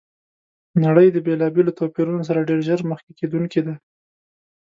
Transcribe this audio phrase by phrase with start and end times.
[0.83, 3.75] نړۍ د بېلابېلو توپیرونو سره ډېر ژر مخ کېدونکي ده!